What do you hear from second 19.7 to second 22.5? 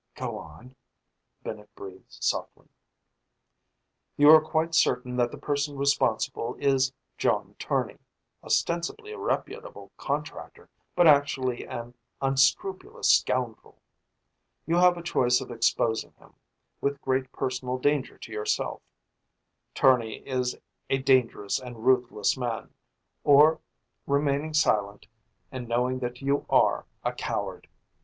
Tournay is a dangerous and ruthless